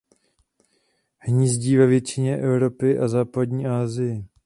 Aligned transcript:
Hnízdí 1.17 1.77
ve 1.77 1.85
většině 1.87 2.37
Evropy 2.37 2.99
a 2.99 3.07
západní 3.07 3.65
Asii. 3.67 4.25